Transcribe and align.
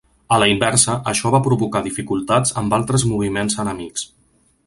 A 0.35 0.37
la 0.43 0.45
inversa, 0.51 0.95
això 1.11 1.31
va 1.35 1.41
provocar 1.49 1.83
dificultats 1.89 2.57
amb 2.63 2.75
altres 2.79 3.07
moviments 3.13 3.61
enemics. 3.67 4.09